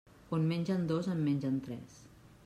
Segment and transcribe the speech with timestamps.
[0.35, 1.91] On mengen dos en mengen tres.